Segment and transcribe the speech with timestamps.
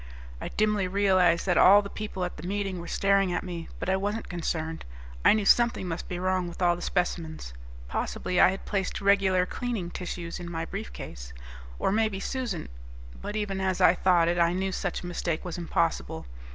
[0.41, 3.87] I dimly realized that all the people at the meeting were staring at me, but
[3.87, 4.83] I wasn't concerned.
[5.23, 7.53] I knew something must be wrong with all the specimens;
[7.87, 11.33] possibly I had placed regular cleaning tissues in my briefcase,
[11.77, 12.67] or maybe Susan...
[13.21, 16.25] but even as I thought it I knew such a mistake was impossible.